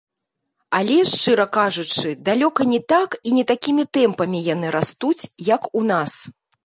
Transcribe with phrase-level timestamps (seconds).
[0.77, 5.23] Але, шчыра кажучы, далёка не так і такімі тэмпамі яны растуць,
[5.55, 6.13] як у нас.